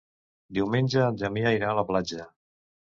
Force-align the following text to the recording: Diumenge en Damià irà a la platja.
Diumenge 0.59 1.03
en 1.11 1.21
Damià 1.21 1.55
irà 1.59 1.71
a 1.75 1.81
la 1.83 1.87
platja. 1.93 2.31